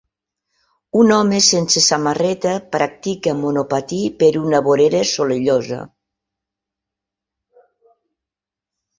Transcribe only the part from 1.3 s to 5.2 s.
sense samarreta practica monopatí per una vorera